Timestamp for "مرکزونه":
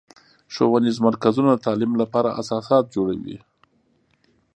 1.07-1.49